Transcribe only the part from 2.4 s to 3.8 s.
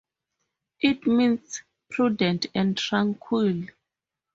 and tranquil".